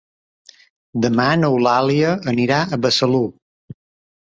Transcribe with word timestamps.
Demà 1.03 1.27
n'Eulàlia 1.43 2.17
anirà 2.35 2.61
a 2.79 2.85
Besalú. 2.87 3.25